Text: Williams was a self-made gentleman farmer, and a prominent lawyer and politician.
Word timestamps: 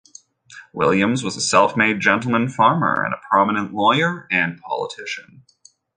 Williams 0.73 1.23
was 1.23 1.37
a 1.37 1.41
self-made 1.41 1.99
gentleman 1.99 2.49
farmer, 2.49 3.03
and 3.05 3.13
a 3.13 3.21
prominent 3.29 3.71
lawyer 3.71 4.25
and 4.31 4.59
politician. 4.59 5.43